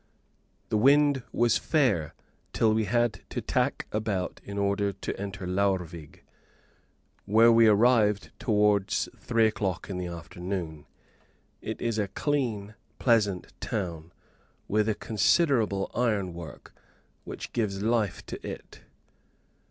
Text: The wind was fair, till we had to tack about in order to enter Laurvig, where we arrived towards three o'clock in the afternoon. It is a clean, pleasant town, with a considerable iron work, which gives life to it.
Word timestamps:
The 0.69 0.77
wind 0.79 1.21
was 1.31 1.59
fair, 1.59 2.15
till 2.53 2.73
we 2.73 2.85
had 2.85 3.21
to 3.29 3.39
tack 3.39 3.85
about 3.91 4.41
in 4.43 4.57
order 4.57 4.91
to 4.93 5.15
enter 5.19 5.45
Laurvig, 5.45 6.23
where 7.25 7.51
we 7.51 7.67
arrived 7.67 8.31
towards 8.39 9.09
three 9.15 9.45
o'clock 9.45 9.91
in 9.91 9.99
the 9.99 10.07
afternoon. 10.07 10.87
It 11.61 11.79
is 11.79 11.99
a 11.99 12.07
clean, 12.07 12.73
pleasant 12.97 13.53
town, 13.61 14.11
with 14.67 14.89
a 14.89 14.95
considerable 14.95 15.91
iron 15.93 16.33
work, 16.33 16.73
which 17.23 17.53
gives 17.53 17.83
life 17.83 18.25
to 18.25 18.43
it. 18.43 18.81